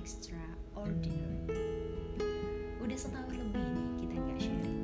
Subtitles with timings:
[0.00, 1.44] extraordinary.
[2.80, 4.82] Udah setahun lebih nih kita nggak sharing.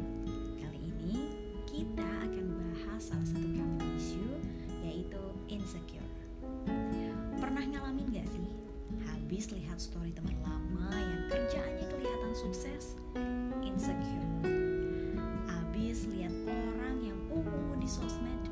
[0.61, 1.17] Kali ini
[1.65, 4.37] kita akan bahas salah satu common issue
[4.85, 6.05] yaitu insecure.
[7.41, 8.45] Pernah ngalamin gak sih?
[9.09, 13.01] Habis lihat story teman lama yang kerjaannya kelihatan sukses,
[13.65, 14.29] insecure.
[15.49, 18.45] Habis lihat orang yang ungu di sosmed,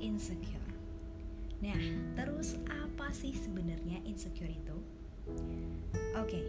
[0.00, 0.72] insecure.
[1.60, 1.80] Nah,
[2.16, 4.80] terus apa sih sebenarnya insecure itu?
[6.20, 6.44] Oke,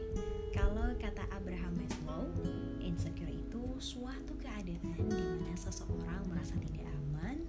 [0.52, 2.28] kalau kata Abraham Maslow,
[2.84, 7.40] insecure itu suatu keadaan di mana seseorang merasa tidak aman,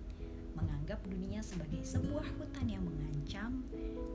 [0.54, 3.66] menganggap dunia sebagai sebuah hutan yang mengancam,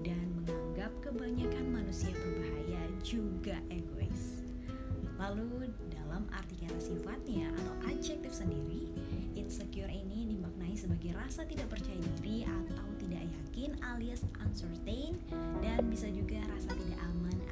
[0.07, 4.39] dan menganggap kebanyakan manusia berbahaya juga egois.
[5.19, 8.87] Lalu dalam arti kata sifatnya atau adjektif sendiri,
[9.35, 15.19] insecure ini dimaknai sebagai rasa tidak percaya diri atau tidak yakin alias uncertain
[15.59, 17.46] dan bisa juga rasa tidak aman.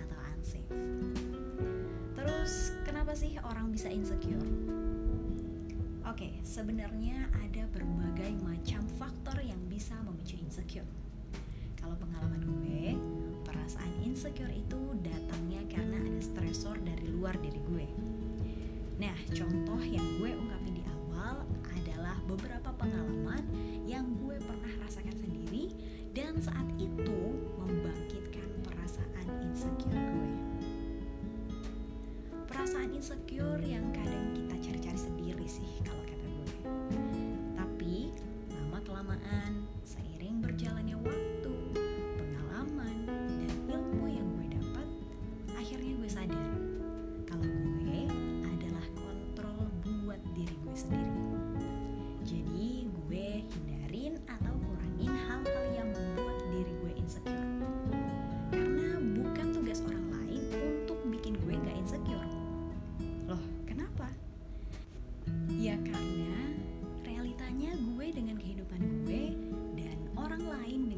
[2.15, 4.45] Terus kenapa sih orang bisa insecure?
[6.05, 10.87] Oke, sebenarnya ada berbagai macam faktor yang bisa memicu insecure.
[11.81, 12.97] Kalau pengalaman gue,
[13.45, 17.87] perasaan insecure itu datangnya karena ada stresor dari luar diri gue.
[18.95, 21.43] Nah, contoh yang gue ungkapin di awal
[21.75, 22.64] adalah beberapa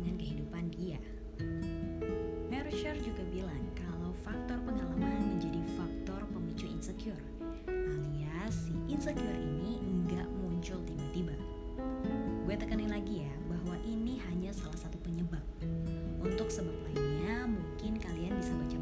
[0.07, 1.00] dengan kehidupan dia.
[2.47, 7.19] Mercer juga bilang kalau faktor pengalaman menjadi faktor pemicu insecure,
[7.68, 11.35] alias si insecure ini nggak muncul tiba-tiba.
[12.47, 15.44] Gue tekanin lagi ya bahwa ini hanya salah satu penyebab.
[16.24, 18.77] Untuk sebab lainnya mungkin kalian bisa baca-baca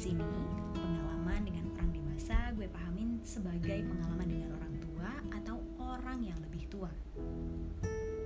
[0.00, 0.24] sini,
[0.72, 6.64] pengalaman dengan orang dewasa gue pahamin sebagai pengalaman dengan orang tua atau orang yang lebih
[6.72, 6.88] tua.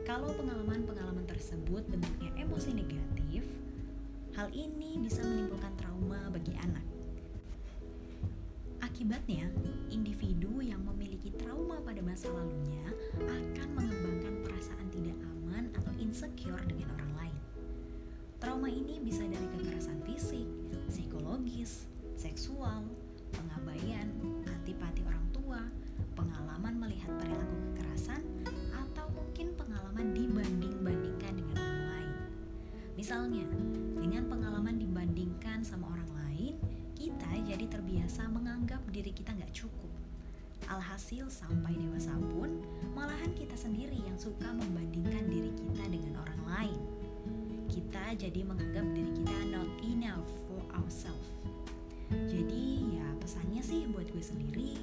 [0.07, 3.43] Kalau pengalaman-pengalaman tersebut bentuknya emosi negatif,
[4.39, 6.87] hal ini bisa menimbulkan trauma bagi anak.
[8.79, 9.51] Akibatnya,
[9.91, 12.87] individu yang memiliki trauma pada masa lalunya
[13.19, 17.39] akan mengembangkan perasaan tidak aman atau insecure dengan orang lain.
[18.39, 20.47] Trauma ini bisa dari kekerasan fisik,
[21.25, 21.89] psikologis,
[22.21, 22.85] seksual,
[23.33, 24.12] pengabaian,
[24.45, 25.57] antipati orang tua,
[26.12, 28.21] pengalaman melihat perilaku kekerasan,
[28.77, 32.15] atau mungkin pengalaman dibanding-bandingkan dengan orang lain.
[33.01, 33.49] Misalnya,
[33.97, 36.61] dengan pengalaman dibandingkan sama orang lain,
[36.93, 39.89] kita jadi terbiasa menganggap diri kita nggak cukup.
[40.69, 42.61] Alhasil sampai dewasa pun,
[42.93, 46.81] malahan kita sendiri yang suka membandingkan diri kita dengan orang lain.
[47.73, 50.29] Kita jadi menganggap diri kita not enough
[50.77, 51.31] ourselves.
[52.11, 54.79] Jadi ya pesannya sih buat gue sendiri,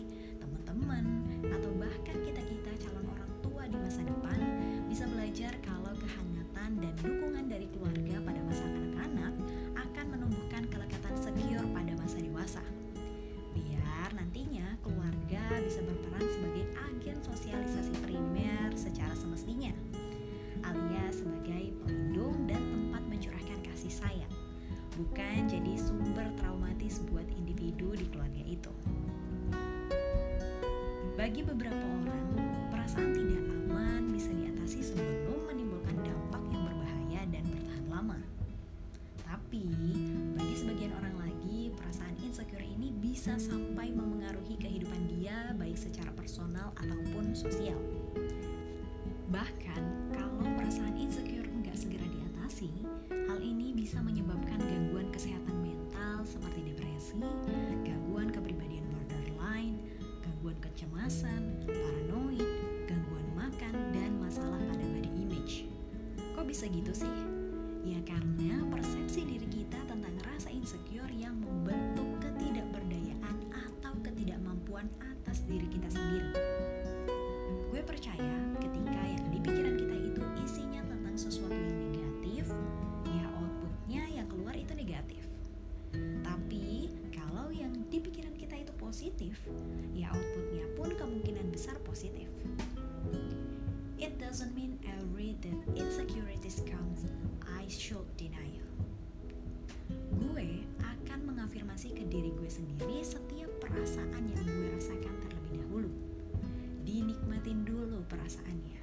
[31.32, 32.28] Bagi beberapa orang,
[32.76, 38.20] perasaan tidak aman bisa diatasi sebelum menimbulkan dampak yang berbahaya dan bertahan lama.
[39.24, 39.64] Tapi,
[40.36, 46.76] bagi sebagian orang lagi, perasaan insecure ini bisa sampai memengaruhi kehidupan dia baik secara personal
[46.76, 47.80] ataupun sosial.
[49.32, 52.76] Bahkan, kalau perasaan insecure nggak segera diatasi,
[53.08, 57.24] hal ini bisa menyebabkan gangguan kesehatan mental seperti depresi,
[60.82, 62.42] kecemasan, paranoid,
[62.90, 65.70] gangguan makan, dan masalah pada body image.
[66.34, 67.16] Kok bisa gitu sih?
[67.86, 75.70] Ya karena persepsi diri kita tentang rasa insecure yang membentuk ketidakberdayaan atau ketidakmampuan atas diri
[75.70, 76.34] kita sendiri.
[77.70, 82.50] Gue percaya ketika yang di pikiran kita itu isinya tentang sesuatu yang negatif,
[83.06, 85.30] ya outputnya yang keluar itu negatif.
[86.26, 89.38] Tapi kalau yang di pikiran kita itu positif,
[94.32, 97.04] doesn't mean every that insecurities comes
[97.44, 98.64] I should denial.
[100.24, 105.92] Gue akan mengafirmasi ke diri gue sendiri setiap perasaan yang gue rasakan terlebih dahulu.
[106.88, 108.80] Dinikmatin dulu perasaannya.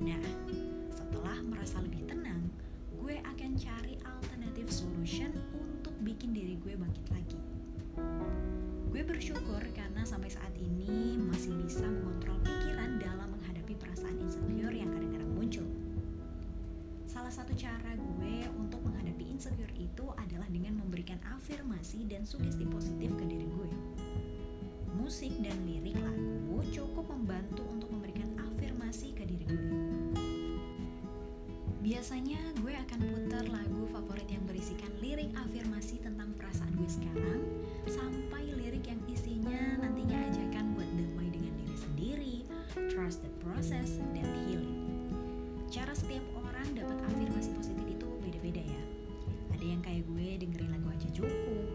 [0.00, 0.24] Nah,
[0.96, 2.48] setelah merasa lebih tenang,
[2.96, 5.28] gue akan cari alternative solution
[5.60, 7.40] untuk bikin diri gue bangkit lagi.
[8.88, 12.73] Gue bersyukur karena sampai saat ini masih bisa mengontrol pikiran
[14.24, 15.68] insecure yang kadang-kadang muncul.
[17.04, 23.12] Salah satu cara gue untuk menghadapi insecure itu adalah dengan memberikan afirmasi dan sugesti positif
[23.12, 23.70] ke diri gue.
[24.96, 29.68] Musik dan lirik lagu cukup membantu untuk memberikan afirmasi ke diri gue.
[31.84, 37.44] Biasanya gue akan putar lagu favorit yang berisikan lirik afirmasi tentang perasaan gue sekarang
[37.84, 40.33] sampai lirik yang isinya nantinya
[43.04, 44.80] trust the process, dan healing.
[45.68, 48.84] Cara setiap orang dapat afirmasi positif itu beda-beda ya.
[49.52, 51.68] Ada yang kayak gue dengerin lagu aja cukup,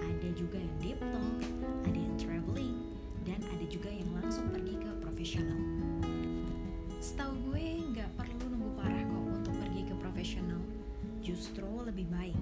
[0.00, 1.36] ada juga yang deep talk,
[1.84, 2.96] ada yang traveling,
[3.28, 5.60] dan ada juga yang langsung pergi ke profesional.
[6.96, 10.64] Setahu gue nggak perlu nunggu parah kok untuk pergi ke profesional.
[11.20, 12.39] Justru lebih baik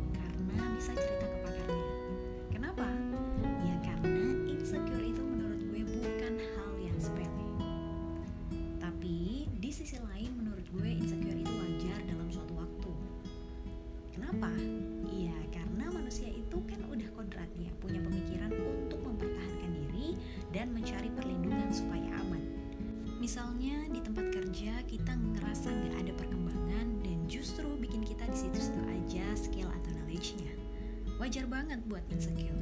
[31.28, 32.56] Wajar banget buat insecure,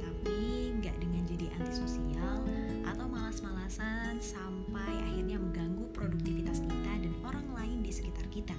[0.00, 2.40] tapi nggak dengan jadi antisosial
[2.88, 8.56] atau malas-malasan sampai akhirnya mengganggu produktivitas kita dan orang lain di sekitar kita.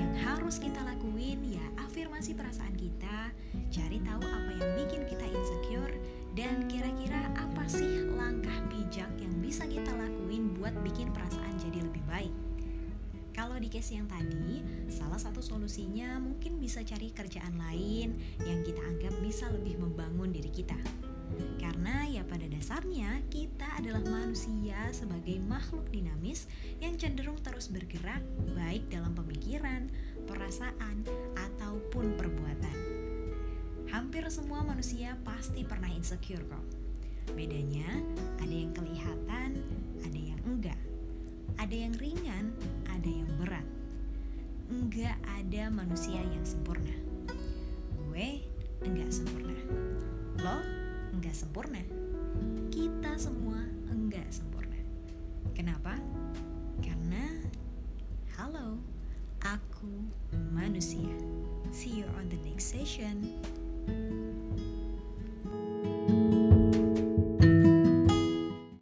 [0.00, 3.36] Yang harus kita lakuin ya afirmasi perasaan kita,
[3.68, 5.92] cari tahu apa yang bikin kita insecure,
[6.32, 12.00] dan kira-kira apa sih langkah bijak yang bisa kita lakuin buat bikin perasaan jadi lebih
[12.08, 12.47] baik.
[13.38, 18.82] Kalau di case yang tadi, salah satu solusinya mungkin bisa cari kerjaan lain yang kita
[18.82, 20.74] anggap bisa lebih membangun diri kita.
[21.62, 26.50] Karena ya pada dasarnya kita adalah manusia sebagai makhluk dinamis
[26.82, 28.26] yang cenderung terus bergerak
[28.58, 29.86] baik dalam pemikiran,
[30.26, 31.06] perasaan,
[31.38, 32.76] ataupun perbuatan.
[33.94, 36.66] Hampir semua manusia pasti pernah insecure kok.
[37.38, 38.02] Bedanya
[38.42, 39.62] ada yang kelihatan,
[40.02, 40.87] ada yang enggak.
[41.58, 42.54] Ada yang ringan,
[42.86, 43.66] ada yang berat.
[44.70, 46.94] Enggak ada manusia yang sempurna.
[47.98, 48.46] Gue
[48.86, 49.58] enggak sempurna.
[50.38, 50.62] Lo
[51.10, 51.82] enggak sempurna.
[52.70, 54.78] Kita semua enggak sempurna.
[55.50, 55.98] Kenapa?
[56.78, 57.42] Karena
[58.38, 58.78] halo,
[59.42, 60.06] aku
[60.54, 61.10] manusia.
[61.74, 63.34] See you on the next session.